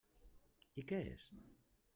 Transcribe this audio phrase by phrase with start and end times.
[0.83, 1.31] I què és?